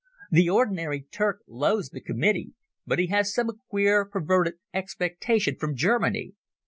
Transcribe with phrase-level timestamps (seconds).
[0.31, 2.53] The ordinary Turk loathes the Committee,
[2.87, 6.33] but he has some queer perverted expectation from Germany.